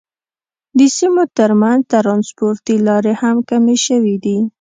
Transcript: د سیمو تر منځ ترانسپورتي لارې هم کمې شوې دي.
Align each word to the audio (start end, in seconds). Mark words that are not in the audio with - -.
د 0.77 0.79
سیمو 0.97 1.23
تر 1.37 1.51
منځ 1.61 1.81
ترانسپورتي 1.93 2.75
لارې 2.87 3.13
هم 3.21 3.37
کمې 3.49 3.77
شوې 3.85 4.15
دي. 4.23 4.37